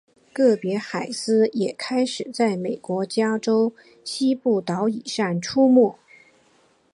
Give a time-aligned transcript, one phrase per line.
[0.33, 3.71] 个别海狮也开始在美国加州
[4.03, 5.95] 西部岛屿上出没。